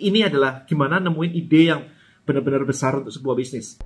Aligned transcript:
ini 0.00 0.24
adalah 0.24 0.64
gimana 0.64 0.96
nemuin 0.96 1.32
ide 1.36 1.60
yang 1.68 1.84
benar-benar 2.24 2.64
besar 2.64 2.96
untuk 2.96 3.12
sebuah 3.12 3.36
bisnis. 3.36 3.76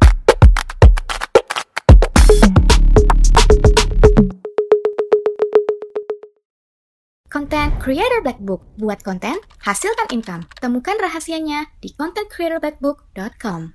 Content 7.27 7.75
Creator 7.83 8.23
Black 8.23 8.39
Book. 8.39 8.63
Buat 8.79 9.03
konten, 9.03 9.35
hasilkan 9.67 10.07
income. 10.15 10.47
Temukan 10.63 10.95
rahasianya 11.03 11.67
di 11.83 11.91
contentcreatorblackbook.com. 11.91 13.75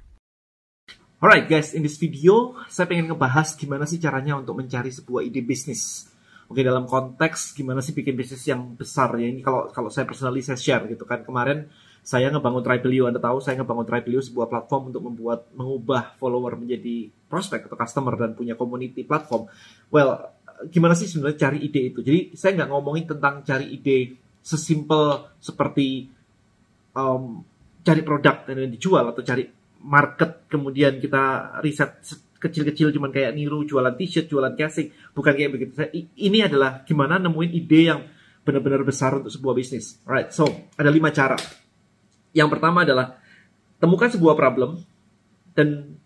Alright 1.20 1.52
guys, 1.52 1.76
in 1.76 1.84
this 1.84 2.00
video 2.00 2.56
saya 2.72 2.88
pengen 2.88 3.12
ngebahas 3.12 3.60
gimana 3.60 3.84
sih 3.84 4.00
caranya 4.00 4.40
untuk 4.40 4.56
mencari 4.56 4.88
sebuah 4.88 5.28
ide 5.28 5.44
bisnis. 5.44 6.08
Oke, 6.48 6.64
dalam 6.64 6.88
konteks 6.88 7.52
gimana 7.52 7.84
sih 7.84 7.92
bikin 7.92 8.16
bisnis 8.16 8.48
yang 8.48 8.80
besar 8.80 9.12
ya. 9.20 9.28
Ini 9.28 9.44
kalau 9.44 9.68
kalau 9.76 9.92
saya 9.92 10.08
personally 10.08 10.40
saya 10.40 10.56
share 10.56 10.88
gitu 10.88 11.04
kan. 11.04 11.28
Kemarin 11.28 11.68
saya 12.10 12.34
ngebangun 12.34 12.66
Tribelio, 12.66 13.06
Anda 13.06 13.22
tahu 13.22 13.38
saya 13.38 13.62
ngebangun 13.62 13.86
Tribelio 13.86 14.18
sebuah 14.18 14.50
platform 14.50 14.90
untuk 14.90 15.06
membuat 15.06 15.46
mengubah 15.54 16.18
follower 16.18 16.58
menjadi 16.58 17.06
prospek 17.30 17.70
atau 17.70 17.78
customer 17.78 18.18
dan 18.18 18.34
punya 18.34 18.58
community 18.58 19.06
platform. 19.06 19.46
Well, 19.94 20.34
gimana 20.74 20.98
sih 20.98 21.06
sebenarnya 21.06 21.38
cari 21.38 21.62
ide 21.62 21.94
itu? 21.94 22.02
Jadi 22.02 22.34
saya 22.34 22.58
nggak 22.58 22.70
ngomongin 22.74 23.06
tentang 23.06 23.46
cari 23.46 23.78
ide 23.78 24.18
sesimpel 24.42 25.38
seperti 25.38 26.10
um, 26.98 27.46
cari 27.86 28.02
produk 28.02 28.42
dan 28.50 28.74
dijual 28.74 29.06
atau 29.14 29.22
cari 29.22 29.46
market 29.86 30.50
kemudian 30.50 30.98
kita 30.98 31.56
riset 31.62 32.02
kecil-kecil 32.42 32.90
cuman 32.90 33.14
kayak 33.14 33.38
niru 33.38 33.70
jualan 33.70 33.94
t-shirt, 33.94 34.26
jualan 34.26 34.58
casing, 34.58 34.90
bukan 35.14 35.38
kayak 35.38 35.52
begitu. 35.54 35.78
Ini 36.18 36.50
adalah 36.50 36.82
gimana 36.90 37.22
nemuin 37.22 37.52
ide 37.54 37.82
yang 37.86 38.02
benar-benar 38.42 38.82
besar 38.82 39.22
untuk 39.22 39.30
sebuah 39.30 39.54
bisnis. 39.54 40.02
Alright, 40.10 40.34
so 40.34 40.50
ada 40.74 40.90
lima 40.90 41.14
cara. 41.14 41.38
Yang 42.34 42.50
pertama 42.58 42.86
adalah 42.86 43.18
temukan 43.80 44.12
sebuah 44.12 44.36
problem 44.38 44.84
dan 45.56 45.98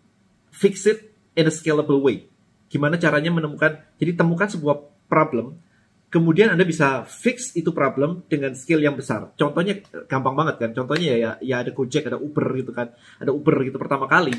fix 0.53 0.87
it 0.87 1.13
in 1.33 1.49
a 1.49 1.53
scalable 1.53 1.99
way. 1.99 2.29
Gimana 2.69 2.97
caranya 2.97 3.29
menemukan, 3.29 3.81
jadi 4.01 4.17
temukan 4.17 4.49
sebuah 4.49 5.05
problem, 5.05 5.61
kemudian 6.09 6.53
Anda 6.53 6.65
bisa 6.65 7.05
fix 7.05 7.53
itu 7.53 7.69
problem 7.73 8.25
dengan 8.29 8.53
skill 8.53 8.81
yang 8.81 8.97
besar. 8.97 9.33
Contohnya 9.37 9.81
gampang 10.09 10.33
banget 10.33 10.55
kan, 10.61 10.69
contohnya 10.73 11.17
ya, 11.17 11.31
ya 11.41 11.55
ada 11.61 11.73
Gojek, 11.73 12.09
ada 12.09 12.17
Uber 12.17 12.45
gitu 12.57 12.73
kan, 12.73 12.93
ada 13.21 13.29
Uber 13.33 13.61
gitu 13.65 13.77
pertama 13.77 14.05
kali. 14.09 14.33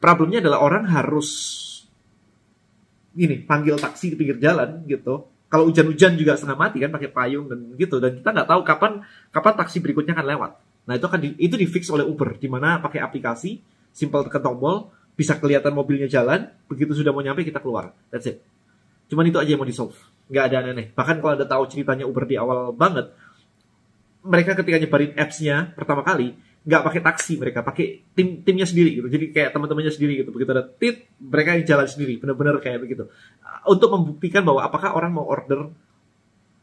Problemnya 0.00 0.44
adalah 0.44 0.60
orang 0.64 0.84
harus 0.88 1.28
gini, 3.12 3.42
panggil 3.44 3.76
taksi 3.76 4.14
di 4.14 4.16
pinggir 4.16 4.38
jalan 4.40 4.84
gitu. 4.88 5.28
Kalau 5.48 5.72
hujan-hujan 5.72 6.20
juga 6.20 6.36
setengah 6.36 6.68
mati 6.68 6.76
kan 6.76 6.92
pakai 6.92 7.08
payung 7.08 7.48
dan 7.48 7.72
gitu 7.80 7.96
dan 7.96 8.20
kita 8.20 8.36
nggak 8.36 8.48
tahu 8.52 8.60
kapan 8.68 9.00
kapan 9.32 9.54
taksi 9.56 9.80
berikutnya 9.80 10.12
akan 10.12 10.26
lewat. 10.28 10.52
Nah 10.88 10.96
itu 10.96 11.04
akan 11.04 11.20
di, 11.20 11.28
itu 11.36 11.54
di 11.60 11.68
fix 11.68 11.92
oleh 11.92 12.08
Uber 12.08 12.40
di 12.40 12.48
mana 12.48 12.80
pakai 12.80 13.04
aplikasi, 13.04 13.60
simple 13.92 14.24
tekan 14.24 14.40
tombol, 14.40 14.88
bisa 15.12 15.36
kelihatan 15.36 15.76
mobilnya 15.76 16.08
jalan, 16.08 16.48
begitu 16.64 16.96
sudah 16.96 17.12
mau 17.12 17.20
nyampe 17.20 17.44
kita 17.44 17.60
keluar. 17.60 17.92
That's 18.08 18.24
it. 18.24 18.40
Cuman 19.12 19.28
itu 19.28 19.36
aja 19.36 19.52
yang 19.52 19.60
mau 19.60 19.68
di 19.68 19.76
solve. 19.76 19.96
Nggak 20.32 20.44
ada 20.48 20.56
aneh-aneh. 20.64 20.86
Bahkan 20.96 21.16
kalau 21.20 21.32
Anda 21.36 21.44
tahu 21.44 21.68
ceritanya 21.68 22.08
Uber 22.08 22.24
di 22.24 22.40
awal 22.40 22.72
banget, 22.72 23.12
mereka 24.24 24.56
ketika 24.56 24.80
nyebarin 24.80 25.12
apps-nya 25.12 25.76
pertama 25.76 26.00
kali, 26.00 26.36
nggak 26.68 26.82
pakai 26.84 27.00
taksi 27.00 27.32
mereka, 27.40 27.60
pakai 27.64 28.04
tim 28.12 28.44
timnya 28.44 28.64
sendiri 28.68 29.00
gitu. 29.00 29.08
Jadi 29.08 29.32
kayak 29.32 29.52
teman-temannya 29.56 29.92
sendiri 29.92 30.24
gitu. 30.24 30.30
Begitu 30.32 30.50
ada 30.52 30.64
tit, 30.64 31.08
mereka 31.20 31.56
yang 31.56 31.64
jalan 31.64 31.88
sendiri, 31.88 32.16
benar-benar 32.20 32.60
kayak 32.60 32.80
begitu. 32.80 33.08
Untuk 33.64 33.88
membuktikan 33.92 34.44
bahwa 34.44 34.64
apakah 34.64 34.92
orang 34.96 35.12
mau 35.12 35.24
order 35.28 35.68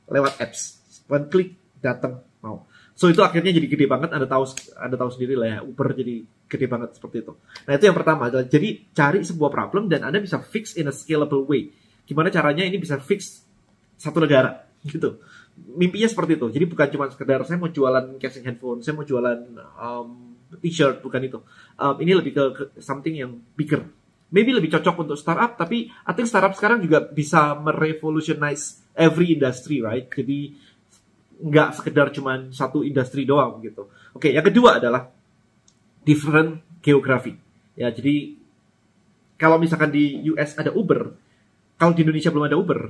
lewat 0.10 0.38
apps. 0.42 0.82
One 1.10 1.30
click 1.30 1.58
datang 1.82 2.22
mau. 2.42 2.70
So 2.96 3.12
itu 3.12 3.20
akhirnya 3.20 3.52
jadi 3.52 3.68
gede 3.68 3.86
banget. 3.92 4.16
Anda 4.16 4.24
tahu 4.24 4.48
Anda 4.80 4.96
tahu 4.96 5.12
sendiri 5.12 5.36
lah 5.36 5.48
ya, 5.48 5.60
Uber 5.68 5.92
jadi 5.92 6.24
gede 6.48 6.66
banget 6.72 6.96
seperti 6.96 7.28
itu. 7.28 7.36
Nah 7.68 7.72
itu 7.76 7.84
yang 7.92 7.98
pertama 8.00 8.32
adalah 8.32 8.48
jadi 8.48 8.88
cari 8.96 9.20
sebuah 9.20 9.52
problem 9.52 9.92
dan 9.92 10.08
Anda 10.08 10.24
bisa 10.24 10.40
fix 10.40 10.80
in 10.80 10.88
a 10.88 10.96
scalable 10.96 11.44
way. 11.44 11.76
Gimana 12.08 12.32
caranya 12.32 12.64
ini 12.64 12.80
bisa 12.80 12.96
fix 13.04 13.44
satu 14.00 14.24
negara 14.24 14.64
gitu. 14.88 15.20
Mimpinya 15.56 16.08
seperti 16.08 16.40
itu. 16.40 16.48
Jadi 16.48 16.66
bukan 16.72 16.88
cuma 16.96 17.06
sekedar 17.12 17.44
saya 17.44 17.60
mau 17.60 17.68
jualan 17.68 18.16
casing 18.16 18.48
handphone, 18.48 18.80
saya 18.80 18.96
mau 18.96 19.04
jualan 19.04 19.40
um, 19.76 20.36
t-shirt, 20.64 21.04
bukan 21.04 21.20
itu. 21.28 21.40
Um, 21.76 21.96
ini 22.00 22.16
lebih 22.16 22.32
ke, 22.32 22.44
ke 22.56 22.64
something 22.80 23.12
yang 23.12 23.44
bigger. 23.60 23.84
Maybe 24.32 24.52
lebih 24.52 24.72
cocok 24.72 24.96
untuk 25.04 25.18
startup, 25.20 25.56
tapi 25.56 25.92
I 25.92 26.12
think 26.16 26.28
startup 26.28 26.56
sekarang 26.56 26.84
juga 26.84 27.08
bisa 27.08 27.56
merevolutionize 27.56 28.84
every 28.96 29.36
industry, 29.36 29.80
right? 29.80 30.08
Jadi 30.12 30.56
nggak 31.42 31.70
sekedar 31.76 32.12
cuma 32.16 32.48
satu 32.52 32.82
industri 32.82 33.28
doang 33.28 33.60
gitu. 33.60 33.92
Oke, 34.16 34.32
yang 34.32 34.46
kedua 34.46 34.80
adalah 34.80 35.12
different 36.06 36.64
geography. 36.80 37.36
Ya, 37.76 37.92
jadi 37.92 38.40
kalau 39.36 39.60
misalkan 39.60 39.92
di 39.92 40.24
US 40.32 40.56
ada 40.56 40.72
Uber, 40.72 41.12
kalau 41.76 41.92
di 41.92 42.08
Indonesia 42.08 42.32
belum 42.32 42.48
ada 42.48 42.56
Uber, 42.56 42.82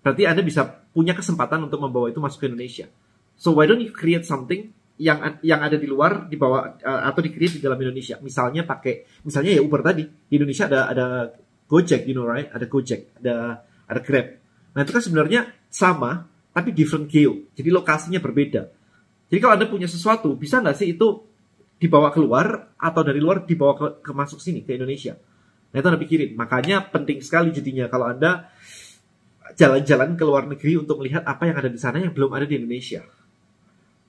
berarti 0.00 0.24
Anda 0.24 0.40
bisa 0.40 0.64
punya 0.96 1.12
kesempatan 1.12 1.68
untuk 1.68 1.84
membawa 1.84 2.08
itu 2.08 2.16
masuk 2.22 2.44
ke 2.44 2.46
Indonesia. 2.48 2.88
So 3.36 3.52
why 3.56 3.68
don't 3.68 3.80
you 3.84 3.92
create 3.92 4.24
something 4.24 4.72
yang 5.00 5.40
yang 5.40 5.60
ada 5.64 5.80
di 5.80 5.88
luar 5.88 6.28
dibawa 6.28 6.76
uh, 6.80 7.02
atau 7.08 7.20
di 7.24 7.32
create 7.32 7.60
di 7.60 7.62
dalam 7.64 7.80
Indonesia. 7.80 8.20
Misalnya 8.20 8.64
pakai 8.64 9.24
misalnya 9.24 9.56
ya 9.56 9.60
Uber 9.64 9.80
tadi. 9.84 10.04
Di 10.04 10.34
Indonesia 10.36 10.68
ada 10.68 10.80
ada 10.88 11.06
Gojek, 11.68 12.08
you 12.08 12.16
know 12.16 12.28
right? 12.28 12.48
Ada 12.52 12.68
Gojek, 12.68 13.20
ada 13.20 13.64
ada 13.64 14.00
Grab. 14.00 14.26
Nah, 14.70 14.86
itu 14.86 14.92
kan 14.94 15.02
sebenarnya 15.02 15.40
sama 15.66 16.29
tapi 16.50 16.74
different 16.74 17.06
geo. 17.06 17.46
Jadi 17.54 17.68
lokasinya 17.70 18.18
berbeda. 18.18 18.66
Jadi 19.30 19.38
kalau 19.38 19.54
Anda 19.54 19.70
punya 19.70 19.86
sesuatu, 19.86 20.34
bisa 20.34 20.58
nggak 20.58 20.76
sih 20.76 20.98
itu 20.98 21.22
dibawa 21.80 22.10
keluar 22.10 22.74
atau 22.76 23.00
dari 23.06 23.22
luar 23.22 23.46
dibawa 23.46 23.72
ke, 23.78 23.86
ke 24.04 24.12
masuk 24.12 24.42
sini 24.42 24.66
ke 24.66 24.74
Indonesia? 24.74 25.14
Nah 25.70 25.76
itu 25.78 25.86
Anda 25.86 26.00
pikirin. 26.02 26.30
Makanya 26.34 26.90
penting 26.90 27.22
sekali 27.22 27.54
jadinya 27.54 27.86
kalau 27.86 28.10
Anda 28.10 28.50
jalan-jalan 29.54 30.18
ke 30.18 30.24
luar 30.26 30.46
negeri 30.50 30.78
untuk 30.78 31.02
melihat 31.02 31.22
apa 31.26 31.46
yang 31.46 31.56
ada 31.58 31.70
di 31.70 31.78
sana 31.78 32.02
yang 32.02 32.14
belum 32.14 32.30
ada 32.34 32.46
di 32.46 32.58
Indonesia. 32.58 33.06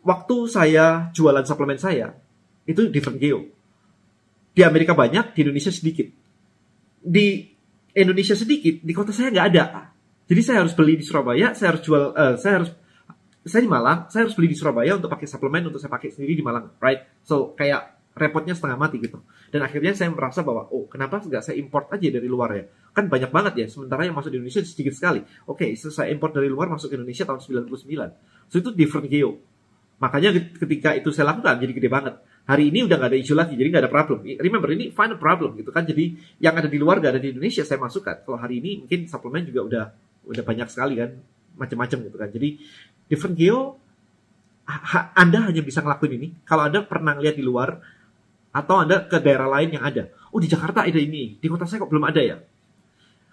Waktu 0.01 0.35
saya 0.49 1.13
jualan 1.13 1.45
suplemen 1.45 1.77
saya, 1.77 2.17
itu 2.65 2.89
different 2.89 3.21
geo. 3.21 3.45
Di 4.51 4.65
Amerika 4.65 4.97
banyak, 4.97 5.37
di 5.37 5.39
Indonesia 5.45 5.69
sedikit. 5.69 6.09
Di 7.01 7.45
Indonesia 7.93 8.33
sedikit, 8.33 8.81
di 8.81 8.93
kota 8.97 9.13
saya 9.13 9.29
nggak 9.29 9.47
ada. 9.53 9.90
Jadi 10.27 10.41
saya 10.41 10.63
harus 10.65 10.73
beli 10.75 10.99
di 10.99 11.05
Surabaya, 11.05 11.53
saya 11.55 11.75
harus 11.75 11.81
jual, 11.83 12.13
uh, 12.13 12.35
saya 12.37 12.53
harus 12.61 12.69
saya 13.41 13.61
di 13.65 13.71
Malang, 13.71 14.05
saya 14.07 14.29
harus 14.29 14.35
beli 14.37 14.53
di 14.53 14.57
Surabaya 14.57 14.93
untuk 14.97 15.09
pakai 15.09 15.25
suplemen 15.25 15.65
untuk 15.65 15.81
saya 15.81 15.89
pakai 15.89 16.13
sendiri 16.13 16.37
di 16.37 16.43
Malang, 16.45 16.77
right? 16.77 17.21
So 17.25 17.57
kayak 17.57 18.01
repotnya 18.13 18.53
setengah 18.53 18.77
mati 18.77 18.99
gitu. 18.99 19.23
Dan 19.49 19.63
akhirnya 19.63 19.95
saya 19.95 20.11
merasa 20.11 20.43
bahwa, 20.43 20.67
oh 20.69 20.85
kenapa 20.87 21.23
nggak 21.23 21.43
saya 21.43 21.55
import 21.57 21.89
aja 21.91 22.07
dari 22.11 22.27
luar 22.27 22.49
ya? 22.53 22.63
Kan 22.91 23.07
banyak 23.07 23.31
banget 23.31 23.53
ya, 23.55 23.65
sementara 23.71 24.03
yang 24.03 24.15
masuk 24.15 24.35
di 24.35 24.37
Indonesia 24.39 24.61
sedikit 24.61 24.93
sekali. 24.95 25.23
Oke, 25.47 25.67
okay, 25.67 25.69
so 25.79 25.87
saya 25.89 26.11
import 26.11 26.35
dari 26.35 26.51
luar 26.51 26.67
masuk 26.67 26.91
ke 26.91 26.95
Indonesia 26.99 27.23
tahun 27.23 27.39
99. 27.39 28.51
So 28.51 28.55
itu 28.59 28.69
different 28.75 29.07
geo. 29.07 29.39
Makanya 30.01 30.33
ketika 30.57 30.97
itu 30.97 31.13
saya 31.13 31.29
lakukan 31.29 31.61
jadi 31.61 31.73
gede 31.77 31.89
banget. 31.89 32.15
Hari 32.41 32.73
ini 32.73 32.89
udah 32.89 32.97
nggak 32.97 33.11
ada 33.13 33.19
isu 33.21 33.37
lagi, 33.37 33.53
jadi 33.53 33.69
nggak 33.69 33.83
ada 33.85 33.91
problem. 33.93 34.25
Remember 34.25 34.69
ini 34.73 34.89
find 34.89 35.13
a 35.13 35.19
problem 35.21 35.53
gitu 35.61 35.69
kan. 35.69 35.85
Jadi 35.85 36.17
yang 36.41 36.57
ada 36.57 36.65
di 36.65 36.81
luar 36.81 36.97
nggak 36.97 37.15
ada 37.15 37.21
di 37.21 37.37
Indonesia 37.37 37.61
saya 37.61 37.77
masukkan. 37.77 38.25
Kalau 38.25 38.41
hari 38.41 38.59
ini 38.59 38.81
mungkin 38.81 39.05
suplemen 39.05 39.45
juga 39.45 39.61
udah 39.61 39.85
udah 40.27 40.43
banyak 40.45 40.67
sekali 40.69 40.99
kan, 40.99 41.17
macam-macam 41.57 41.97
gitu 42.07 42.17
kan. 42.17 42.29
Jadi 42.29 42.49
different 43.09 43.35
geo, 43.37 43.77
Anda 45.17 45.51
hanya 45.51 45.61
bisa 45.65 45.83
ngelakuin 45.83 46.13
ini 46.21 46.27
kalau 46.47 46.69
Anda 46.69 46.85
pernah 46.85 47.17
lihat 47.17 47.35
di 47.35 47.43
luar 47.43 47.81
atau 48.51 48.83
Anda 48.83 49.07
ke 49.07 49.17
daerah 49.19 49.47
lain 49.47 49.79
yang 49.79 49.83
ada. 49.83 50.11
Oh 50.31 50.39
di 50.39 50.47
Jakarta 50.47 50.87
ada 50.87 50.99
ini, 50.99 51.39
di 51.39 51.47
kota 51.51 51.67
saya 51.67 51.83
kok 51.83 51.91
belum 51.91 52.07
ada 52.07 52.21
ya? 52.23 52.37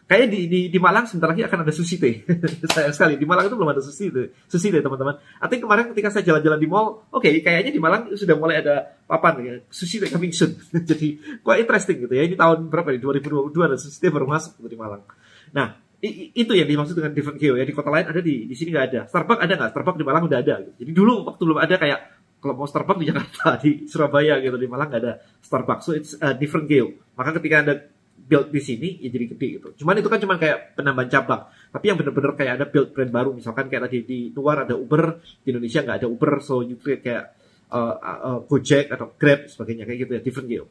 Kayaknya 0.09 0.29
di, 0.33 0.41
di, 0.49 0.61
di 0.73 0.79
Malang 0.81 1.05
sebentar 1.05 1.37
lagi 1.37 1.45
akan 1.45 1.69
ada 1.69 1.73
sushi 1.75 2.01
teh. 2.01 2.25
Sayang 2.73 2.97
sekali, 2.97 3.21
di 3.21 3.29
Malang 3.29 3.45
itu 3.45 3.61
belum 3.61 3.77
ada 3.77 3.85
sushi 3.85 4.09
teh. 4.09 4.33
Sushi 4.49 4.73
teh 4.73 4.81
teman-teman. 4.81 5.21
Artinya 5.37 5.69
kemarin 5.69 5.85
ketika 5.93 6.09
saya 6.09 6.25
jalan-jalan 6.25 6.57
di 6.57 6.65
mall, 6.65 7.05
oke 7.13 7.21
okay, 7.21 7.45
kayaknya 7.45 7.77
di 7.77 7.77
Malang 7.77 8.09
sudah 8.17 8.33
mulai 8.41 8.65
ada 8.65 8.89
papan 9.05 9.35
ya, 9.45 9.55
sushi 9.69 10.01
teh 10.01 10.09
coming 10.09 10.33
soon. 10.33 10.57
Jadi 10.91 11.21
quite 11.45 11.61
interesting 11.61 12.09
gitu 12.09 12.15
ya. 12.17 12.25
Ini 12.25 12.41
tahun 12.41 12.73
berapa 12.73 12.89
nih? 12.97 13.05
2022 13.05 13.69
ada 13.69 13.77
sushi 13.77 14.01
teh 14.01 14.09
baru 14.09 14.25
masuk 14.25 14.57
di 14.65 14.81
Malang. 14.81 15.05
Nah, 15.53 15.77
itu 15.99 16.53
yang 16.55 16.69
dimaksud 16.71 16.95
dengan 16.95 17.11
different 17.11 17.43
geo 17.43 17.59
ya 17.59 17.67
di 17.67 17.75
kota 17.75 17.91
lain 17.91 18.07
ada 18.07 18.23
di 18.23 18.47
di 18.47 18.55
sini 18.55 18.71
nggak 18.71 18.87
ada. 18.95 19.01
Starbucks 19.11 19.41
ada 19.43 19.53
nggak? 19.59 19.71
Starbucks 19.75 19.99
di 19.99 20.07
Malang 20.07 20.25
udah 20.31 20.39
ada 20.39 20.55
gitu. 20.63 20.73
jadi 20.87 20.93
dulu 20.95 21.13
waktu 21.27 21.43
belum 21.43 21.59
ada 21.59 21.75
kayak 21.75 22.01
kalau 22.39 22.55
mau 22.55 22.69
Starbucks 22.71 23.01
di 23.03 23.07
Jakarta 23.11 23.47
di 23.63 23.71
Surabaya 23.91 24.39
gitu 24.39 24.55
di 24.55 24.69
Malang 24.71 24.89
nggak 24.95 25.03
ada 25.03 25.13
Starbucks. 25.43 25.83
So 25.83 25.91
it's 25.99 26.15
a 26.23 26.39
different 26.39 26.71
geo. 26.71 26.95
Maka 27.19 27.35
ketika 27.43 27.67
anda 27.67 27.75
build 28.15 28.55
di 28.55 28.63
sini 28.63 28.89
ya 29.03 29.11
jadi 29.11 29.27
gede 29.35 29.47
gitu. 29.59 29.69
Cuman 29.83 29.99
itu 29.99 30.07
kan 30.07 30.23
cuma 30.23 30.39
kayak 30.39 30.79
penambahan 30.79 31.11
cabang. 31.11 31.43
Tapi 31.75 31.85
yang 31.91 31.99
benar-benar 31.99 32.33
kayak 32.39 32.53
ada 32.63 32.67
build 32.71 32.95
brand 32.95 33.11
baru. 33.11 33.31
Misalkan 33.35 33.67
kayak 33.67 33.91
tadi 33.91 33.99
di 34.07 34.19
luar 34.31 34.71
ada 34.71 34.79
Uber 34.79 35.19
di 35.43 35.51
Indonesia 35.51 35.83
nggak 35.83 35.99
ada 36.05 36.07
Uber 36.07 36.33
so 36.39 36.63
you 36.63 36.79
create 36.79 37.03
kayak 37.03 37.35
uh, 37.75 37.95
uh, 37.99 38.39
Gojek 38.47 38.93
atau 38.95 39.19
Grab 39.19 39.51
sebagainya 39.51 39.83
kayak 39.83 39.99
gitu 40.07 40.13
ya 40.15 40.23
different 40.23 40.47
geo. 40.47 40.65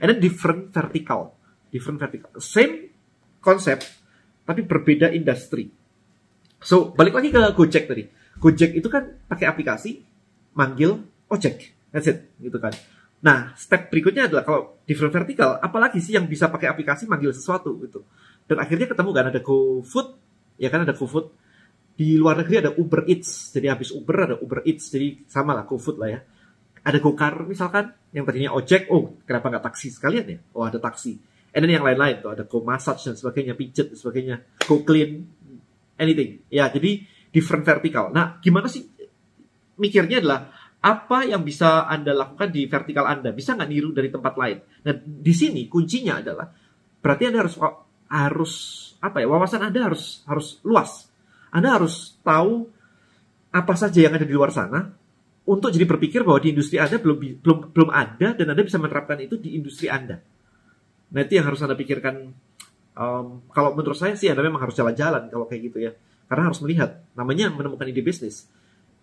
And 0.00 0.08
then 0.08 0.18
different 0.24 0.72
vertical. 0.72 1.36
Different 1.68 2.00
vertical. 2.00 2.32
Same 2.40 2.88
konsep 3.42 4.01
tapi 4.42 4.66
berbeda 4.66 5.10
industri. 5.14 5.70
So, 6.62 6.94
balik 6.94 7.18
lagi 7.18 7.28
ke 7.34 7.40
Gojek 7.54 7.84
tadi. 7.90 8.06
Gojek 8.38 8.78
itu 8.78 8.86
kan 8.86 9.18
pakai 9.26 9.46
aplikasi 9.50 10.02
manggil 10.54 11.02
ojek. 11.30 11.74
That's 11.92 12.08
it, 12.08 12.32
gitu 12.40 12.56
kan. 12.56 12.72
Nah, 13.22 13.54
step 13.54 13.86
berikutnya 13.92 14.26
adalah 14.26 14.42
kalau 14.42 14.60
different 14.82 15.14
vertical, 15.14 15.60
apalagi 15.62 16.02
sih 16.02 16.18
yang 16.18 16.26
bisa 16.26 16.50
pakai 16.50 16.66
aplikasi 16.66 17.06
manggil 17.06 17.30
sesuatu 17.30 17.70
gitu. 17.84 18.02
Dan 18.50 18.58
akhirnya 18.58 18.90
ketemu 18.90 19.10
kan 19.14 19.26
ada 19.30 19.40
GoFood, 19.40 20.08
ya 20.58 20.68
kan 20.72 20.82
ada 20.82 20.94
GoFood. 20.96 21.26
Di 21.92 22.16
luar 22.18 22.40
negeri 22.40 22.66
ada 22.66 22.72
Uber 22.74 23.06
Eats, 23.06 23.52
jadi 23.52 23.76
habis 23.76 23.92
Uber 23.94 24.16
ada 24.26 24.36
Uber 24.40 24.64
Eats, 24.66 24.90
jadi 24.90 25.22
sama 25.30 25.54
lah 25.54 25.62
GoFood 25.68 26.02
lah 26.02 26.08
ya. 26.10 26.20
Ada 26.82 26.98
GoCar 26.98 27.46
misalkan, 27.46 27.94
yang 28.10 28.26
tadinya 28.26 28.50
ojek, 28.58 28.90
oh 28.90 29.14
kenapa 29.22 29.54
nggak 29.54 29.64
taksi 29.70 29.94
sekalian 29.94 30.26
ya? 30.26 30.38
Oh 30.58 30.66
ada 30.66 30.82
taksi. 30.82 31.14
And 31.52 31.68
then 31.68 31.72
yang 31.76 31.84
lain-lain 31.84 32.24
tuh 32.24 32.32
ada 32.32 32.48
Go 32.48 32.64
Massage 32.64 33.12
dan 33.12 33.16
sebagainya, 33.16 33.52
pijet 33.52 33.92
dan 33.92 33.98
sebagainya, 34.00 34.36
Go 34.64 34.80
Clean, 34.82 35.20
anything. 36.00 36.40
Ya 36.48 36.72
jadi 36.72 37.04
different 37.28 37.64
vertical. 37.68 38.08
Nah 38.08 38.40
gimana 38.40 38.72
sih 38.72 38.88
mikirnya 39.76 40.20
adalah 40.20 40.52
apa 40.82 41.22
yang 41.22 41.46
bisa 41.46 41.86
Anda 41.86 42.10
lakukan 42.10 42.50
di 42.50 42.66
vertikal 42.66 43.06
Anda? 43.06 43.30
Bisa 43.30 43.54
nggak 43.54 43.70
niru 43.70 43.94
dari 43.94 44.10
tempat 44.10 44.34
lain? 44.34 44.58
Nah, 44.82 44.94
di 44.98 45.30
sini 45.30 45.70
kuncinya 45.70 46.18
adalah 46.18 46.50
berarti 46.98 47.30
Anda 47.30 47.46
harus 47.46 47.56
harus 48.10 48.52
apa 48.98 49.22
ya? 49.22 49.30
Wawasan 49.30 49.62
Anda 49.62 49.86
harus 49.86 50.26
harus 50.26 50.58
luas. 50.66 51.06
Anda 51.54 51.78
harus 51.78 52.18
tahu 52.26 52.66
apa 53.54 53.74
saja 53.78 54.02
yang 54.02 54.18
ada 54.18 54.26
di 54.26 54.34
luar 54.34 54.50
sana 54.50 54.90
untuk 55.46 55.70
jadi 55.70 55.86
berpikir 55.86 56.26
bahwa 56.26 56.42
di 56.42 56.50
industri 56.50 56.82
Anda 56.82 56.98
belum 56.98 57.18
belum 57.38 57.58
belum 57.70 57.90
ada 57.94 58.34
dan 58.34 58.46
Anda 58.50 58.62
bisa 58.66 58.82
menerapkan 58.82 59.22
itu 59.22 59.38
di 59.38 59.54
industri 59.54 59.86
Anda. 59.86 60.18
Nah, 61.12 61.20
itu 61.22 61.38
yang 61.38 61.46
harus 61.46 61.60
Anda 61.60 61.76
pikirkan. 61.76 62.32
Um, 62.92 63.48
kalau 63.52 63.72
menurut 63.72 63.96
saya 63.96 64.12
sih 64.16 64.28
Anda 64.28 64.44
memang 64.44 64.60
harus 64.60 64.76
jalan-jalan 64.76 65.32
kalau 65.32 65.48
kayak 65.48 65.72
gitu 65.72 65.78
ya. 65.80 65.92
Karena 66.28 66.48
harus 66.48 66.60
melihat. 66.64 67.04
Namanya 67.12 67.52
menemukan 67.52 67.84
ide 67.88 68.00
bisnis. 68.00 68.48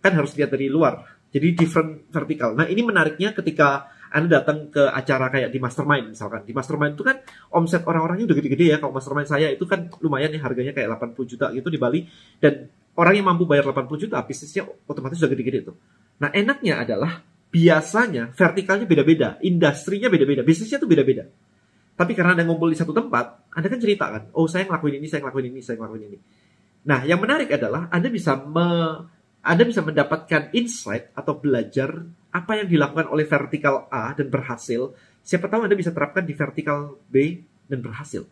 Kan 0.01 0.17
harus 0.17 0.33
lihat 0.33 0.53
dari 0.53 0.69
luar 0.69 1.19
jadi 1.29 1.53
different 1.53 2.09
vertical. 2.09 2.57
Nah 2.57 2.65
ini 2.65 2.81
menariknya 2.81 3.37
ketika 3.37 3.89
anda 4.09 4.41
datang 4.41 4.73
ke 4.73 4.81
acara 4.89 5.29
kayak 5.29 5.53
di 5.53 5.61
mastermind 5.61 6.17
misalkan. 6.17 6.41
Di 6.41 6.53
mastermind 6.57 6.97
itu 6.97 7.05
kan 7.05 7.21
omset 7.53 7.85
orang-orangnya 7.85 8.33
udah 8.33 8.37
gede-gede 8.41 8.65
ya. 8.73 8.77
Kalau 8.81 8.89
mastermind 8.89 9.29
saya 9.29 9.53
itu 9.53 9.69
kan 9.69 9.85
lumayan 10.01 10.33
ya 10.33 10.41
harganya 10.41 10.73
kayak 10.73 10.97
80 10.97 11.29
juta 11.29 11.45
gitu 11.53 11.69
di 11.69 11.77
Bali. 11.77 12.01
Dan 12.41 12.65
orang 12.97 13.13
yang 13.13 13.29
mampu 13.29 13.45
bayar 13.45 13.69
80 13.69 14.09
juta 14.09 14.17
bisnisnya 14.25 14.65
otomatis 14.89 15.21
udah 15.21 15.29
gede-gede 15.29 15.59
tuh. 15.69 15.75
Nah 16.17 16.33
enaknya 16.33 16.81
adalah 16.81 17.21
biasanya 17.53 18.33
vertikalnya 18.33 18.89
beda-beda. 18.89 19.37
Industrinya 19.45 20.09
beda-beda. 20.09 20.41
Bisnisnya 20.41 20.81
tuh 20.81 20.89
beda-beda. 20.89 21.29
Tapi 21.99 22.15
karena 22.15 22.31
Anda 22.31 22.47
ngumpul 22.47 22.71
di 22.71 22.79
satu 22.79 22.95
tempat, 22.95 23.51
Anda 23.51 23.67
kan 23.67 23.79
cerita 23.83 24.07
kan, 24.07 24.23
oh 24.31 24.47
saya 24.47 24.63
ngelakuin 24.63 25.03
ini, 25.03 25.07
saya 25.11 25.19
ngelakuin 25.27 25.47
ini, 25.51 25.59
saya 25.59 25.75
ngelakuin 25.75 26.03
ini. 26.07 26.17
Nah, 26.87 27.03
yang 27.03 27.19
menarik 27.19 27.51
adalah 27.51 27.91
Anda 27.91 28.07
bisa 28.07 28.39
me 28.39 29.03
anda 29.39 29.63
bisa 29.63 29.79
mendapatkan 29.79 30.51
insight 30.51 31.15
atau 31.15 31.39
belajar 31.39 32.03
apa 32.29 32.59
yang 32.59 32.67
dilakukan 32.67 33.07
oleh 33.07 33.23
vertikal 33.23 33.87
A 33.87 34.11
dan 34.11 34.27
berhasil. 34.27 34.91
Siapa 35.23 35.47
tahu 35.47 35.63
Anda 35.63 35.79
bisa 35.79 35.95
terapkan 35.95 36.27
di 36.27 36.35
vertikal 36.35 36.99
B 37.07 37.39
dan 37.71 37.79
berhasil. 37.79 38.27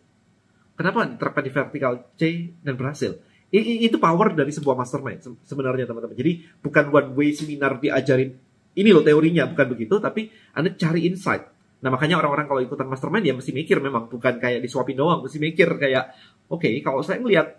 Kenapa 0.76 1.08
diterapkan 1.08 1.42
di 1.42 1.52
vertikal 1.52 1.92
C 2.14 2.52
dan 2.60 2.76
berhasil? 2.76 3.18
I, 3.48 3.88
itu 3.88 3.96
power 3.96 4.36
dari 4.36 4.52
sebuah 4.52 4.76
mastermind 4.76 5.24
sebenarnya 5.48 5.88
teman-teman. 5.88 6.12
Jadi 6.12 6.44
bukan 6.60 6.92
one 6.92 7.10
way 7.16 7.32
seminar 7.32 7.80
diajarin 7.80 8.36
ini 8.76 8.92
loh 8.92 9.02
teorinya 9.02 9.48
bukan 9.48 9.74
begitu, 9.74 9.98
tapi 9.98 10.28
Anda 10.52 10.76
cari 10.76 11.08
insight. 11.08 11.57
Nah 11.78 11.88
makanya 11.94 12.18
orang-orang 12.18 12.46
kalau 12.50 12.60
ikutan 12.62 12.90
mastermind 12.90 13.26
ya 13.26 13.34
mesti 13.38 13.54
mikir 13.54 13.78
memang 13.78 14.10
bukan 14.10 14.42
kayak 14.42 14.58
disuapin 14.62 14.98
doang, 14.98 15.22
mesti 15.22 15.38
mikir 15.38 15.78
kayak 15.78 16.10
oke 16.50 16.62
okay, 16.62 16.82
kalau 16.82 17.06
saya 17.06 17.22
melihat 17.22 17.54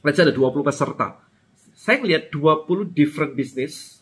let's 0.00 0.16
say 0.16 0.24
ada 0.24 0.32
20 0.32 0.64
peserta, 0.64 1.20
saya 1.76 2.00
melihat 2.00 2.32
20 2.32 2.96
different 2.96 3.36
business 3.36 4.00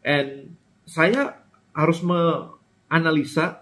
and 0.00 0.56
saya 0.88 1.36
harus 1.76 2.00
menganalisa 2.00 3.60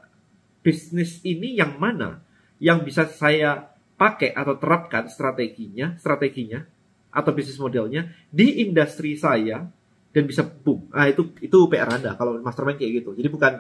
bisnis 0.62 1.19
ini 1.26 1.58
yang 1.58 1.75
mana 1.82 2.22
yang 2.62 2.87
bisa 2.87 3.04
saya 3.10 3.75
pakai 3.96 4.31
atau 4.31 4.54
terapkan 4.60 5.10
strateginya, 5.10 5.99
strateginya 5.99 6.62
atau 7.10 7.32
bisnis 7.32 7.56
modelnya 7.58 8.12
di 8.28 8.62
industri 8.62 9.16
saya 9.16 9.64
dan 10.12 10.25
bisa 10.25 10.44
boom. 10.44 10.88
Nah, 10.92 11.08
itu 11.08 11.32
itu 11.40 11.69
PR 11.69 11.88
Anda 11.92 12.16
kalau 12.16 12.40
mastermind 12.40 12.81
kayak 12.81 13.04
gitu. 13.04 13.10
Jadi 13.16 13.28
bukan 13.28 13.52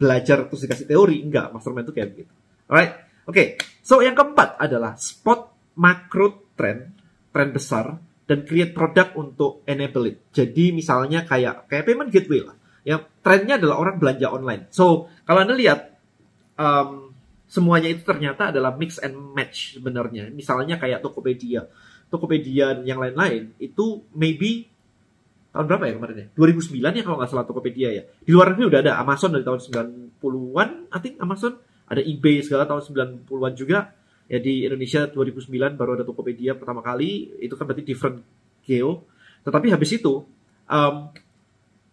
belajar 0.00 0.48
terus 0.48 0.64
dikasih 0.64 0.88
teori, 0.88 1.20
enggak, 1.20 1.52
mastermind 1.52 1.84
itu 1.84 1.92
kayak 1.92 2.08
begitu. 2.16 2.32
Alright. 2.72 2.92
Oke. 3.28 3.36
Okay. 3.36 3.46
So 3.84 4.00
yang 4.00 4.16
keempat 4.16 4.56
adalah 4.56 4.96
spot 4.96 5.52
macro 5.76 6.56
trend, 6.56 6.96
trend 7.28 7.50
besar 7.52 8.00
dan 8.24 8.48
create 8.48 8.72
produk 8.72 9.12
untuk 9.20 9.60
enable 9.68 10.08
it. 10.08 10.16
Jadi 10.32 10.72
misalnya 10.72 11.28
kayak 11.28 11.68
kayak 11.68 11.84
payment 11.84 12.08
gateway 12.08 12.40
lah. 12.40 12.56
Yang 12.80 13.12
trennya 13.20 13.60
adalah 13.60 13.76
orang 13.76 13.96
belanja 14.00 14.26
online. 14.32 14.62
So 14.72 15.12
kalau 15.28 15.44
anda 15.44 15.52
lihat 15.52 16.00
um, 16.56 17.12
semuanya 17.50 17.92
itu 17.92 18.06
ternyata 18.06 18.54
adalah 18.54 18.72
mix 18.78 19.02
and 19.02 19.18
match 19.36 19.76
sebenarnya. 19.76 20.30
Misalnya 20.30 20.78
kayak 20.78 21.02
Tokopedia, 21.02 21.66
Tokopedia 22.08 22.78
yang 22.86 23.02
lain-lain 23.02 23.52
itu 23.58 24.06
maybe 24.14 24.70
tahun 25.50 25.66
berapa 25.66 25.84
ya 25.90 25.92
kemarin 25.98 26.16
ya? 26.16 26.26
2009 26.34 26.98
ya 26.98 27.02
kalau 27.02 27.16
nggak 27.18 27.30
salah 27.30 27.46
Tokopedia 27.46 27.88
ya. 27.90 28.02
Di 28.06 28.30
luar 28.30 28.54
negeri 28.54 28.70
udah 28.70 28.80
ada. 28.86 28.92
Amazon 29.02 29.34
dari 29.34 29.42
tahun 29.42 29.60
90-an, 29.66 30.68
I 30.94 30.98
think 31.02 31.16
Amazon. 31.18 31.58
Ada 31.90 32.06
eBay 32.06 32.46
segala 32.46 32.70
tahun 32.70 32.82
90-an 33.26 33.52
juga. 33.58 33.90
Ya 34.30 34.38
di 34.38 34.62
Indonesia 34.62 35.10
2009 35.10 35.74
baru 35.74 35.98
ada 35.98 36.04
Tokopedia 36.06 36.54
pertama 36.54 36.80
kali. 36.86 37.34
Itu 37.42 37.58
kan 37.58 37.66
berarti 37.66 37.82
different 37.82 38.22
geo. 38.62 39.06
Tetapi 39.42 39.74
habis 39.74 39.90
itu 39.90 40.22
um, 40.70 40.94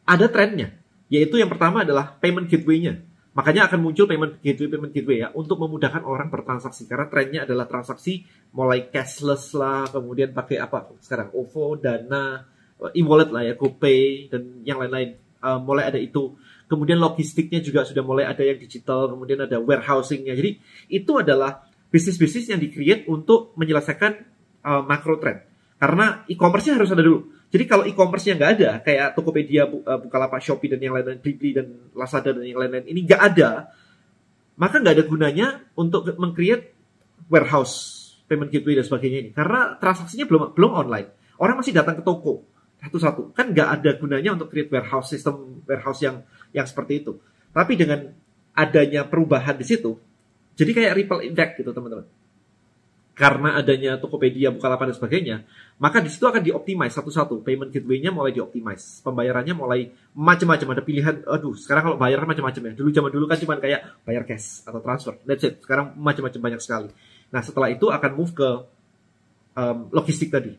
ada 0.06 0.26
trennya 0.30 0.78
yaitu 1.08 1.40
yang 1.40 1.48
pertama 1.48 1.88
adalah 1.88 2.20
payment 2.20 2.52
gateway-nya. 2.52 3.00
Makanya 3.38 3.70
akan 3.70 3.80
muncul 3.86 4.10
payment 4.10 4.42
gateway 4.42 4.68
payment 4.68 4.92
gateway 4.92 5.22
ya 5.22 5.30
untuk 5.38 5.62
memudahkan 5.62 6.04
orang 6.04 6.28
bertransaksi. 6.28 6.90
Karena 6.90 7.06
trennya 7.08 7.46
adalah 7.46 7.70
transaksi 7.70 8.26
mulai 8.52 8.90
cashless 8.90 9.54
lah 9.54 9.86
kemudian 9.94 10.34
pakai 10.34 10.58
apa? 10.58 10.90
Sekarang 11.00 11.32
OVO 11.32 11.78
Dana 11.78 12.42
e-wallet 12.94 13.30
lah 13.34 13.44
ya 13.46 13.54
GoPay 13.58 14.30
dan 14.30 14.62
yang 14.62 14.78
lain-lain 14.78 15.18
uh, 15.42 15.58
mulai 15.58 15.90
ada 15.90 15.98
itu 15.98 16.38
kemudian 16.70 17.02
logistiknya 17.02 17.64
juga 17.64 17.88
sudah 17.88 18.04
mulai 18.06 18.30
ada 18.30 18.44
yang 18.46 18.60
digital 18.60 19.10
kemudian 19.10 19.42
ada 19.44 19.58
warehousingnya 19.58 20.34
jadi 20.38 20.62
itu 20.92 21.12
adalah 21.18 21.68
bisnis-bisnis 21.88 22.52
yang 22.52 22.60
di-create 22.60 23.08
untuk 23.08 23.56
menyelesaikan 23.56 24.12
uh, 24.64 24.84
macro 24.84 25.16
trend. 25.20 25.44
Karena 25.78 26.26
e-commerce-nya 26.28 26.76
harus 26.76 26.92
ada 26.92 27.04
dulu. 27.06 27.32
Jadi 27.48 27.64
kalau 27.64 27.84
e-commerce-nya 27.88 28.36
nggak 28.36 28.52
ada, 28.60 28.70
kayak 28.84 29.08
Tokopedia, 29.16 29.64
uh, 29.70 30.00
Bukalapak, 30.02 30.44
Shopee, 30.44 30.68
dan 30.76 30.84
yang 30.84 30.98
lain-lain, 30.98 31.24
Blibli, 31.24 31.56
dan 31.56 31.92
Lazada, 31.96 32.36
dan 32.36 32.44
yang 32.44 32.60
lain-lain, 32.60 32.92
ini 32.92 33.08
nggak 33.08 33.22
ada, 33.22 33.72
maka 34.60 34.84
nggak 34.84 34.96
ada 35.00 35.06
gunanya 35.08 35.48
untuk 35.80 36.04
meng-create 36.20 36.76
warehouse, 37.32 38.04
payment 38.28 38.52
gateway, 38.52 38.76
dan 38.76 38.84
sebagainya 38.84 39.20
ini. 39.24 39.32
Karena 39.32 39.80
transaksinya 39.80 40.28
belum 40.28 40.42
belum 40.58 40.72
online. 40.76 41.08
Orang 41.40 41.62
masih 41.62 41.72
datang 41.72 42.02
ke 42.02 42.04
toko 42.04 42.57
satu-satu. 42.84 43.34
Kan 43.34 43.54
nggak 43.54 43.70
ada 43.82 43.92
gunanya 43.98 44.38
untuk 44.38 44.54
create 44.54 44.70
warehouse, 44.70 45.12
sistem 45.12 45.64
warehouse 45.66 46.02
yang 46.04 46.22
yang 46.54 46.66
seperti 46.66 47.06
itu. 47.06 47.18
Tapi 47.52 47.74
dengan 47.74 48.14
adanya 48.54 49.06
perubahan 49.06 49.58
di 49.58 49.66
situ, 49.66 49.98
jadi 50.58 50.72
kayak 50.74 50.94
ripple 50.98 51.22
effect 51.26 51.52
gitu 51.62 51.70
teman-teman. 51.74 52.06
Karena 53.18 53.58
adanya 53.58 53.98
Tokopedia, 53.98 54.54
Bukalapak 54.54 54.94
dan 54.94 54.94
sebagainya, 54.94 55.38
maka 55.82 55.98
di 56.06 56.10
situ 56.14 56.30
akan 56.30 56.38
dioptimize 56.38 56.94
satu-satu. 56.94 57.42
Payment 57.42 57.74
gateway-nya 57.74 58.14
mulai 58.14 58.30
dioptimize. 58.30 59.02
Pembayarannya 59.02 59.58
mulai 59.58 59.90
macam-macam. 60.14 60.78
Ada 60.78 60.84
pilihan, 60.86 61.16
aduh 61.26 61.58
sekarang 61.58 61.90
kalau 61.90 61.98
bayar 61.98 62.22
macam-macam 62.30 62.62
ya. 62.62 62.74
Dulu 62.78 62.90
zaman 62.94 63.10
dulu 63.10 63.26
kan 63.26 63.42
cuma 63.42 63.58
kayak 63.58 64.06
bayar 64.06 64.22
cash 64.22 64.62
atau 64.70 64.78
transfer. 64.86 65.18
That's 65.26 65.42
it. 65.50 65.66
Sekarang 65.66 65.98
macam-macam 65.98 66.42
banyak 66.46 66.62
sekali. 66.62 66.94
Nah 67.34 67.42
setelah 67.42 67.74
itu 67.74 67.90
akan 67.90 68.12
move 68.14 68.38
ke 68.38 68.50
um, 69.58 69.90
logistik 69.90 70.30
tadi, 70.30 70.54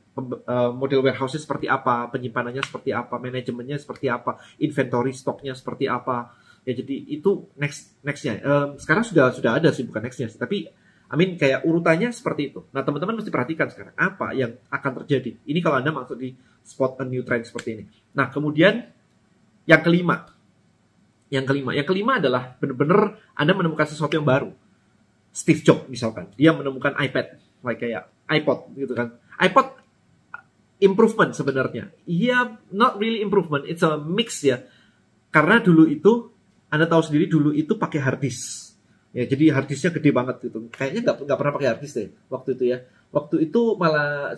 model 0.74 1.00
warehouse 1.06 1.38
seperti 1.38 1.70
apa, 1.70 2.10
penyimpanannya 2.10 2.66
seperti 2.66 2.90
apa, 2.90 3.14
manajemennya 3.22 3.78
seperti 3.78 4.10
apa, 4.10 4.42
inventory 4.58 5.14
stoknya 5.14 5.54
seperti 5.54 5.86
apa, 5.86 6.34
ya 6.66 6.74
jadi 6.74 6.96
itu 7.14 7.46
next 7.56 7.96
nextnya. 8.02 8.42
Um, 8.42 8.68
sekarang 8.76 9.06
sudah 9.06 9.30
sudah 9.30 9.56
ada 9.56 9.70
sih 9.70 9.86
bukan 9.86 10.02
nextnya. 10.04 10.28
Tapi 10.34 10.68
I 11.08 11.14
mean 11.16 11.40
kayak 11.40 11.64
urutannya 11.64 12.12
seperti 12.12 12.52
itu. 12.52 12.60
Nah 12.74 12.84
teman-teman 12.84 13.16
mesti 13.16 13.32
perhatikan 13.32 13.72
sekarang 13.72 13.96
apa 13.96 14.36
yang 14.36 14.52
akan 14.68 14.92
terjadi? 15.02 15.40
Ini 15.48 15.58
kalau 15.64 15.80
anda 15.80 15.94
masuk 15.94 16.20
di 16.20 16.36
spot 16.60 17.00
a 17.00 17.04
new 17.08 17.24
trend 17.24 17.48
seperti 17.48 17.68
ini. 17.80 17.84
Nah 18.12 18.28
kemudian 18.28 18.84
yang 19.64 19.80
kelima. 19.80 20.28
Yang 21.32 21.44
kelima. 21.48 21.70
Yang 21.72 21.86
kelima 21.88 22.12
adalah 22.20 22.52
benar-benar 22.60 23.16
anda 23.32 23.52
menemukan 23.56 23.88
sesuatu 23.88 24.12
yang 24.12 24.28
baru. 24.28 24.52
Steve 25.32 25.64
Jobs 25.64 25.88
misalkan. 25.88 26.28
Dia 26.36 26.52
menemukan 26.52 26.92
iPad 27.00 27.47
like 27.64 27.80
kayak 27.80 28.10
iPod 28.28 28.70
gitu 28.76 28.92
kan 28.94 29.16
iPod 29.40 29.78
improvement 30.78 31.34
sebenarnya 31.34 31.90
iya 32.06 32.58
not 32.70 32.98
really 32.98 33.22
improvement 33.24 33.66
it's 33.66 33.82
a 33.82 33.98
mix 33.98 34.42
ya 34.42 34.62
karena 35.28 35.60
dulu 35.60 35.84
itu 35.86 36.32
anda 36.68 36.84
tahu 36.84 37.00
sendiri 37.00 37.26
dulu 37.28 37.50
itu 37.56 37.76
pakai 37.80 38.00
hard 38.00 38.20
disk. 38.20 38.76
Ya, 39.16 39.24
jadi 39.24 39.56
hard 39.56 39.72
disknya 39.72 39.90
gede 39.96 40.10
banget 40.12 40.36
gitu. 40.44 40.68
Kayaknya 40.68 41.00
nggak 41.00 41.16
nggak 41.24 41.38
pernah 41.40 41.52
pakai 41.56 41.68
hard 41.72 41.80
disk 41.80 41.94
deh 41.96 42.08
waktu 42.28 42.48
itu 42.60 42.64
ya. 42.76 42.78
Waktu 43.08 43.36
itu 43.48 43.60
malah 43.80 44.36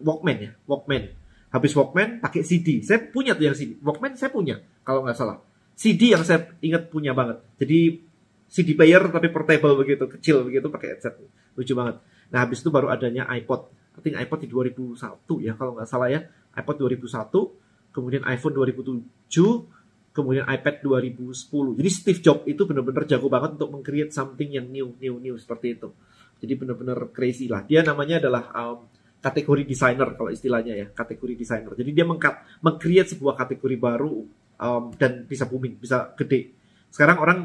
Walkman 0.00 0.36
ya, 0.40 0.50
Walkman. 0.64 1.12
Habis 1.52 1.72
Walkman 1.76 2.24
pakai 2.24 2.40
CD. 2.40 2.80
Saya 2.80 3.04
punya 3.04 3.36
tuh 3.36 3.52
yang 3.52 3.56
CD. 3.56 3.76
Walkman 3.84 4.16
saya 4.16 4.32
punya 4.32 4.64
kalau 4.80 5.04
nggak 5.04 5.16
salah. 5.16 5.44
CD 5.76 6.16
yang 6.16 6.24
saya 6.24 6.48
ingat 6.64 6.88
punya 6.88 7.12
banget. 7.12 7.44
Jadi 7.60 8.00
CD 8.48 8.72
player 8.72 9.04
tapi 9.12 9.28
portable 9.28 9.76
begitu, 9.76 10.08
kecil 10.08 10.48
begitu 10.48 10.72
pakai 10.72 10.96
headset. 10.96 11.20
Lucu 11.52 11.76
banget. 11.76 12.00
Nah, 12.28 12.44
habis 12.44 12.60
itu 12.60 12.68
baru 12.68 12.92
adanya 12.92 13.24
iPod. 13.32 13.72
I 13.98 14.00
think 14.04 14.14
iPod 14.14 14.46
di 14.46 14.48
2001 14.48 14.94
ya 15.42 15.52
kalau 15.58 15.74
nggak 15.74 15.88
salah 15.88 16.08
ya. 16.12 16.22
iPod 16.58 16.76
2001, 16.80 17.94
kemudian 17.94 18.22
iPhone 18.26 18.54
2007, 18.54 20.10
kemudian 20.10 20.44
iPad 20.50 20.82
2010. 20.82 21.78
Jadi 21.78 21.90
Steve 21.90 22.20
Jobs 22.22 22.42
itu 22.50 22.66
benar-benar 22.66 23.06
jago 23.06 23.30
banget 23.30 23.54
untuk 23.58 23.70
meng-create 23.78 24.10
something 24.10 24.50
yang 24.50 24.66
new, 24.66 24.90
new, 24.98 25.22
new 25.22 25.34
seperti 25.38 25.78
itu. 25.78 25.94
Jadi 26.42 26.52
benar-benar 26.58 26.98
crazy 27.14 27.46
lah. 27.46 27.62
Dia 27.62 27.86
namanya 27.86 28.18
adalah 28.18 28.50
um, 28.54 28.90
kategori 29.22 29.62
designer 29.66 30.14
kalau 30.18 30.30
istilahnya 30.30 30.74
ya, 30.74 30.86
kategori 30.90 31.34
designer. 31.38 31.74
Jadi 31.78 31.90
dia 31.94 32.06
meng-create 32.06 33.14
sebuah 33.14 33.34
kategori 33.38 33.76
baru 33.78 34.26
um, 34.58 34.84
dan 34.98 35.26
bisa 35.26 35.46
booming, 35.46 35.78
bisa 35.78 36.10
gede. 36.18 36.54
Sekarang 36.90 37.22
orang 37.22 37.38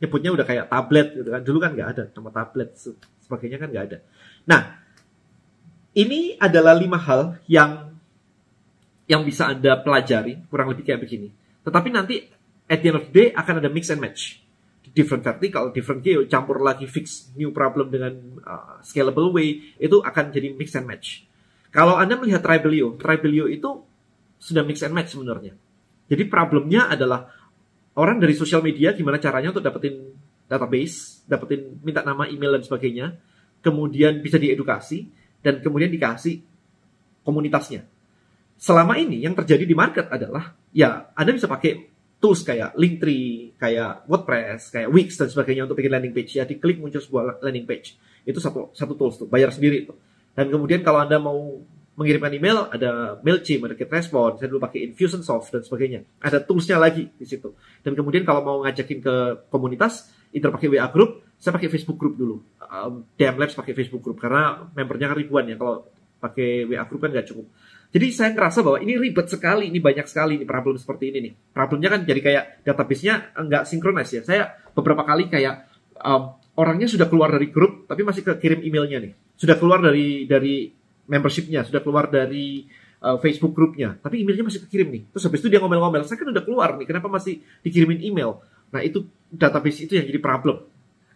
nyebutnya 0.00 0.30
udah 0.32 0.46
kayak 0.48 0.66
tablet 0.72 1.08
gitu 1.12 1.28
kan. 1.28 1.40
Dulu 1.44 1.58
kan 1.60 1.70
nggak 1.76 1.88
ada 1.94 2.02
nama 2.16 2.30
tablet, 2.32 2.68
sebagainya 3.22 3.58
kan 3.60 3.68
nggak 3.68 3.84
ada. 3.92 3.98
Nah, 4.48 4.60
ini 5.94 6.34
adalah 6.40 6.74
lima 6.74 6.96
hal 6.96 7.36
yang 7.46 7.92
yang 9.10 9.22
bisa 9.26 9.50
anda 9.50 9.76
pelajari 9.78 10.40
kurang 10.48 10.72
lebih 10.72 10.86
kayak 10.88 11.02
begini. 11.02 11.28
Tetapi 11.66 11.88
nanti 11.92 12.24
at 12.70 12.78
the 12.80 12.88
end 12.88 12.98
of 12.98 13.04
the 13.10 13.12
day 13.12 13.28
akan 13.34 13.60
ada 13.60 13.68
mix 13.68 13.90
and 13.92 14.00
match. 14.00 14.40
Different 14.90 15.22
vertical, 15.22 15.70
different 15.70 16.02
geo, 16.02 16.26
campur 16.26 16.58
lagi 16.58 16.82
fix 16.90 17.30
new 17.38 17.54
problem 17.54 17.94
dengan 17.94 18.10
uh, 18.42 18.82
scalable 18.82 19.30
way, 19.30 19.78
itu 19.78 20.02
akan 20.02 20.34
jadi 20.34 20.50
mix 20.50 20.74
and 20.74 20.82
match. 20.82 21.22
Kalau 21.70 21.94
Anda 21.94 22.18
melihat 22.18 22.42
Tribelio, 22.42 22.98
Tribelio 22.98 23.46
itu 23.46 23.86
sudah 24.42 24.66
mix 24.66 24.82
and 24.82 24.90
match 24.90 25.14
sebenarnya. 25.14 25.54
Jadi 26.10 26.26
problemnya 26.26 26.90
adalah 26.90 27.30
orang 28.00 28.16
dari 28.16 28.32
sosial 28.32 28.64
media 28.64 28.96
gimana 28.96 29.20
caranya 29.20 29.52
untuk 29.52 29.60
dapetin 29.60 30.16
database, 30.48 31.22
dapetin 31.28 31.78
minta 31.84 32.00
nama, 32.00 32.26
email 32.26 32.56
dan 32.58 32.64
sebagainya, 32.64 33.06
kemudian 33.60 34.24
bisa 34.24 34.40
diedukasi 34.40 35.06
dan 35.44 35.60
kemudian 35.60 35.92
dikasih 35.92 36.40
komunitasnya. 37.22 37.84
Selama 38.60 38.96
ini 38.96 39.20
yang 39.20 39.36
terjadi 39.36 39.64
di 39.68 39.76
market 39.76 40.08
adalah 40.08 40.52
ya 40.72 41.12
Anda 41.14 41.36
bisa 41.36 41.46
pakai 41.46 41.88
tools 42.20 42.44
kayak 42.44 42.76
Linktree, 42.76 43.56
kayak 43.56 44.04
WordPress, 44.04 44.74
kayak 44.74 44.88
Wix 44.92 45.16
dan 45.16 45.32
sebagainya 45.32 45.64
untuk 45.64 45.80
bikin 45.80 45.92
landing 45.96 46.12
page 46.12 46.36
ya 46.36 46.44
diklik 46.44 46.76
muncul 46.76 47.00
sebuah 47.00 47.40
landing 47.40 47.64
page. 47.64 47.96
Itu 48.26 48.42
satu 48.42 48.74
satu 48.76 48.92
tools 48.98 49.16
tuh, 49.16 49.28
bayar 49.30 49.48
sendiri 49.54 49.88
tuh. 49.88 49.96
Dan 50.36 50.52
kemudian 50.52 50.84
kalau 50.84 51.00
Anda 51.00 51.16
mau 51.16 51.62
mengirimkan 52.00 52.32
email 52.32 52.72
ada 52.72 53.20
Mailchimp, 53.20 53.68
ada 53.68 53.76
GetResponse, 53.76 54.40
saya 54.40 54.48
dulu 54.48 54.64
pakai 54.64 54.88
Infusionsoft 54.88 55.52
dan 55.52 55.60
sebagainya. 55.60 56.00
Ada 56.24 56.40
toolsnya 56.40 56.80
lagi 56.80 57.12
di 57.12 57.28
situ. 57.28 57.52
Dan 57.84 57.92
kemudian 57.92 58.24
kalau 58.24 58.40
mau 58.40 58.56
ngajakin 58.64 59.04
ke 59.04 59.14
komunitas, 59.52 60.08
itu 60.32 60.40
pakai 60.48 60.72
WA 60.72 60.88
group, 60.88 61.20
saya 61.36 61.52
pakai 61.52 61.68
Facebook 61.68 62.00
group 62.00 62.16
dulu. 62.16 62.40
Um, 62.64 63.04
DM 63.20 63.36
Labs 63.36 63.52
pakai 63.52 63.76
Facebook 63.76 64.00
group 64.00 64.16
karena 64.16 64.64
membernya 64.72 65.12
kan 65.12 65.16
ribuan 65.20 65.44
ya. 65.44 65.60
Kalau 65.60 65.92
pakai 66.16 66.64
WA 66.64 66.84
group 66.88 67.04
kan 67.04 67.12
nggak 67.12 67.28
cukup. 67.28 67.46
Jadi 67.90 68.06
saya 68.14 68.30
ngerasa 68.32 68.62
bahwa 68.62 68.78
ini 68.78 68.94
ribet 68.94 69.26
sekali, 69.26 69.66
ini 69.66 69.82
banyak 69.82 70.06
sekali 70.06 70.38
ini 70.38 70.46
problem 70.46 70.78
seperti 70.78 71.10
ini 71.10 71.18
nih. 71.26 71.32
Problemnya 71.52 71.90
kan 71.98 72.00
jadi 72.06 72.20
kayak 72.22 72.44
database-nya 72.62 73.34
nggak 73.34 73.62
sinkronis 73.66 74.10
ya. 74.14 74.22
Saya 74.22 74.42
beberapa 74.72 75.02
kali 75.02 75.26
kayak 75.26 75.68
um, 75.98 76.38
orangnya 76.54 76.86
sudah 76.86 77.10
keluar 77.10 77.34
dari 77.34 77.50
grup 77.50 77.90
tapi 77.90 78.06
masih 78.06 78.22
kirim 78.38 78.62
emailnya 78.62 79.02
nih. 79.02 79.12
Sudah 79.34 79.58
keluar 79.58 79.82
dari 79.82 80.24
dari 80.30 80.79
membershipnya, 81.10 81.66
sudah 81.66 81.82
keluar 81.82 82.06
dari 82.06 82.70
uh, 83.02 83.18
Facebook 83.18 83.50
grupnya, 83.50 83.98
tapi 83.98 84.22
emailnya 84.22 84.46
masih 84.46 84.62
kekirim 84.62 84.88
nih. 84.94 85.02
Terus 85.10 85.26
habis 85.26 85.42
itu 85.42 85.48
dia 85.50 85.58
ngomel-ngomel, 85.58 86.06
saya 86.06 86.22
kan 86.22 86.30
udah 86.30 86.44
keluar 86.46 86.78
nih, 86.78 86.86
kenapa 86.86 87.10
masih 87.10 87.42
dikirimin 87.66 87.98
email? 88.06 88.38
Nah 88.70 88.80
itu 88.86 89.02
database 89.26 89.90
itu 89.90 89.98
yang 89.98 90.06
jadi 90.06 90.22
problem. 90.22 90.70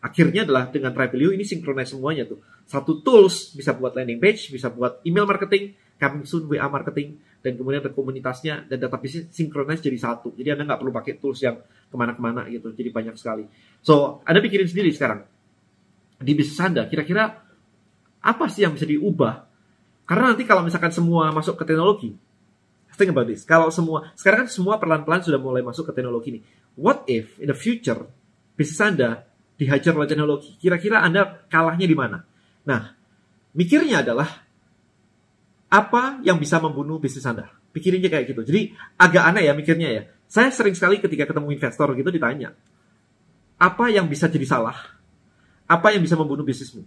Akhirnya 0.04 0.44
adalah 0.44 0.68
dengan 0.68 0.92
Tribelio 0.92 1.32
ini 1.32 1.48
sinkronis 1.48 1.96
semuanya 1.96 2.28
tuh. 2.28 2.42
Satu 2.68 3.00
tools 3.00 3.56
bisa 3.56 3.72
buat 3.72 3.96
landing 3.96 4.20
page, 4.20 4.52
bisa 4.52 4.68
buat 4.68 5.00
email 5.08 5.24
marketing, 5.24 5.72
coming 5.96 6.28
soon 6.28 6.44
WA 6.44 6.68
marketing, 6.68 7.16
dan 7.40 7.56
kemudian 7.56 7.80
ada 7.80 7.88
komunitasnya 7.88 8.68
dan 8.68 8.76
database 8.76 9.32
sinkronis 9.32 9.80
jadi 9.80 9.96
satu. 9.96 10.36
Jadi 10.36 10.52
Anda 10.52 10.68
nggak 10.68 10.80
perlu 10.84 10.92
pakai 10.92 11.16
tools 11.16 11.40
yang 11.40 11.56
ke 11.88 11.96
mana-kemana 11.96 12.44
gitu. 12.52 12.76
Jadi 12.76 12.88
banyak 12.92 13.16
sekali. 13.16 13.48
So, 13.80 14.20
Anda 14.28 14.44
pikirin 14.44 14.68
sendiri 14.68 14.92
sekarang. 14.92 15.24
Di 16.20 16.32
bisnis 16.36 16.60
Anda, 16.60 16.84
kira-kira 16.84 17.24
apa 18.24 18.44
sih 18.52 18.64
yang 18.64 18.76
bisa 18.76 18.84
diubah 18.84 19.53
karena 20.04 20.32
nanti 20.32 20.44
kalau 20.44 20.62
misalkan 20.64 20.92
semua 20.92 21.32
masuk 21.32 21.56
ke 21.56 21.64
teknologi, 21.64 22.12
think 22.94 23.10
about 23.10 23.26
this. 23.26 23.42
Kalau 23.42 23.68
semua, 23.74 24.12
sekarang 24.14 24.46
kan 24.46 24.48
semua 24.48 24.78
pelan-pelan 24.78 25.24
sudah 25.24 25.40
mulai 25.40 25.64
masuk 25.64 25.90
ke 25.90 25.92
teknologi 25.96 26.28
ini. 26.38 26.40
What 26.78 27.06
if 27.10 27.38
in 27.42 27.50
the 27.50 27.56
future 27.56 28.06
bisnis 28.54 28.80
Anda 28.82 29.26
dihajar 29.58 29.94
oleh 29.94 30.06
teknologi? 30.06 30.54
Kira-kira 30.58 31.02
Anda 31.02 31.46
kalahnya 31.50 31.86
di 31.86 31.96
mana? 31.96 32.22
Nah, 32.66 32.94
mikirnya 33.54 34.02
adalah 34.02 34.28
apa 35.70 36.22
yang 36.22 36.38
bisa 36.38 36.62
membunuh 36.62 37.02
bisnis 37.02 37.26
Anda? 37.26 37.50
Pikirinnya 37.74 38.06
kayak 38.06 38.30
gitu. 38.30 38.46
Jadi 38.46 38.70
agak 38.94 39.24
aneh 39.34 39.50
ya 39.50 39.52
mikirnya 39.56 39.88
ya. 39.90 40.02
Saya 40.30 40.50
sering 40.54 40.74
sekali 40.78 41.02
ketika 41.02 41.30
ketemu 41.30 41.50
investor 41.54 41.90
gitu 41.94 42.10
ditanya, 42.10 42.54
apa 43.58 43.84
yang 43.90 44.06
bisa 44.06 44.26
jadi 44.30 44.46
salah? 44.46 44.94
Apa 45.64 45.94
yang 45.94 46.02
bisa 46.02 46.14
membunuh 46.14 46.44
bisnismu? 46.44 46.84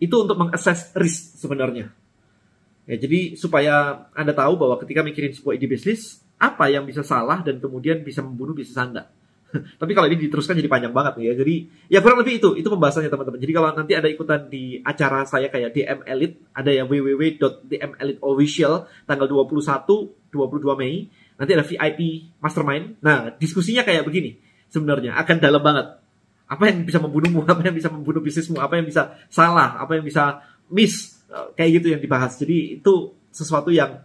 Itu 0.00 0.26
untuk 0.26 0.36
mengakses 0.36 0.92
risk 0.96 1.38
sebenarnya. 1.40 1.92
Ya, 2.90 2.98
jadi 2.98 3.38
supaya 3.38 4.02
Anda 4.18 4.34
tahu 4.34 4.58
bahwa 4.58 4.74
ketika 4.82 5.06
mikirin 5.06 5.30
sebuah 5.30 5.54
ide 5.54 5.70
bisnis, 5.70 6.26
apa 6.42 6.66
yang 6.66 6.82
bisa 6.82 7.06
salah 7.06 7.38
dan 7.38 7.62
kemudian 7.62 8.02
bisa 8.02 8.18
membunuh 8.18 8.50
bisnis 8.50 8.74
Anda. 8.90 9.06
Tapi 9.50 9.92
kalau 9.98 10.06
ini 10.06 10.30
diteruskan 10.30 10.54
jadi 10.58 10.70
panjang 10.70 10.94
banget 10.94 11.22
ya. 11.22 11.34
Jadi 11.38 11.70
ya 11.90 12.02
kurang 12.02 12.22
lebih 12.22 12.38
itu, 12.42 12.54
itu 12.58 12.66
pembahasannya 12.70 13.10
teman-teman. 13.10 13.38
Jadi 13.38 13.52
kalau 13.54 13.68
nanti 13.74 13.92
ada 13.98 14.06
ikutan 14.10 14.46
di 14.46 14.78
acara 14.82 15.26
saya 15.26 15.50
kayak 15.50 15.74
DM 15.74 16.00
Elite, 16.06 16.36
ada 16.54 16.70
ya 16.70 16.86
www.dmeliteofficial 16.86 18.72
tanggal 19.06 19.26
21 19.26 20.30
22 20.30 20.78
Mei. 20.78 21.10
Nanti 21.34 21.50
ada 21.54 21.66
VIP 21.66 22.30
Mastermind. 22.38 23.02
Nah, 23.02 23.34
diskusinya 23.38 23.82
kayak 23.82 24.06
begini 24.06 24.38
sebenarnya, 24.70 25.18
akan 25.18 25.36
dalam 25.42 25.62
banget. 25.62 25.98
Apa 26.46 26.70
yang 26.70 26.86
bisa 26.86 26.98
membunuhmu, 27.02 27.42
apa 27.50 27.62
yang 27.62 27.74
bisa 27.74 27.90
membunuh 27.90 28.22
bisnismu, 28.22 28.58
apa 28.62 28.78
yang 28.78 28.86
bisa 28.86 29.18
salah, 29.30 29.78
apa 29.78 29.98
yang 29.98 30.06
bisa 30.06 30.42
miss 30.70 31.19
kayak 31.30 31.70
gitu 31.80 31.86
yang 31.94 32.02
dibahas. 32.02 32.34
Jadi 32.36 32.82
itu 32.82 33.14
sesuatu 33.30 33.70
yang 33.70 34.02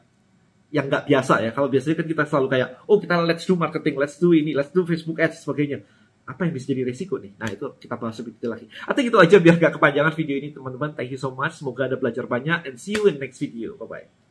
yang 0.73 0.91
nggak 0.91 1.07
biasa 1.07 1.39
ya. 1.45 1.51
Kalau 1.55 1.71
biasanya 1.71 1.95
kan 2.03 2.07
kita 2.07 2.23
selalu 2.27 2.47
kayak, 2.51 2.69
oh 2.89 2.97
kita 2.99 3.15
let's 3.23 3.47
do 3.47 3.55
marketing, 3.55 3.95
let's 3.95 4.17
do 4.19 4.35
ini, 4.35 4.51
let's 4.51 4.73
do 4.75 4.83
Facebook 4.83 5.17
ads 5.21 5.45
sebagainya. 5.45 5.85
Apa 6.25 6.49
yang 6.49 6.53
bisa 6.57 6.73
jadi 6.73 6.81
resiko 6.81 7.21
nih? 7.21 7.37
Nah 7.37 7.47
itu 7.53 7.77
kita 7.77 7.95
bahas 8.01 8.17
lebih 8.17 8.33
detail 8.35 8.57
lagi. 8.57 8.65
Atau 8.83 8.99
gitu 9.05 9.17
aja 9.21 9.37
biar 9.37 9.55
gak 9.61 9.77
kepanjangan 9.77 10.13
video 10.17 10.35
ini 10.41 10.49
teman-teman. 10.51 10.97
Thank 10.97 11.13
you 11.13 11.21
so 11.21 11.31
much. 11.31 11.61
Semoga 11.61 11.85
ada 11.85 12.01
belajar 12.01 12.25
banyak 12.25 12.65
and 12.65 12.75
see 12.81 12.97
you 12.97 13.05
in 13.05 13.21
next 13.21 13.37
video. 13.37 13.77
Bye 13.77 13.87
bye. 13.87 14.24